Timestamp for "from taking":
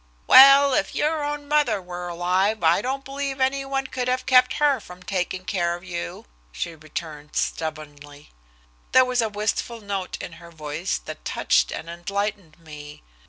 4.79-5.45